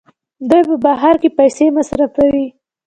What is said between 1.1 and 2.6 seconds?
کې پیسې مصرفوي.